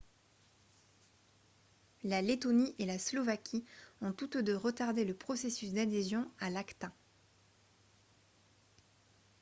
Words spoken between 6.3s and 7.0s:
à l'acta